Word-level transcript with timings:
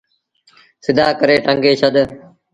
سڌآ 0.83 1.07
ڪري 1.19 1.35
ٽنگي 1.45 1.73
ڇڏ۔ 1.81 1.95